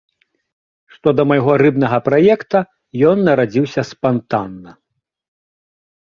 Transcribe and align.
Што 0.93 1.09
да 1.17 1.25
майго 1.31 1.53
рыбнага 1.63 1.99
праекта, 2.07 2.59
ён 3.11 3.17
нарадзіўся 3.29 3.81
спантанна. 3.91 4.71